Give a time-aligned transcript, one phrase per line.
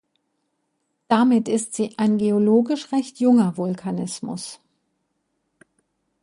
[1.09, 4.59] Damit ist sie ein geologisch recht junger Vulkanismus.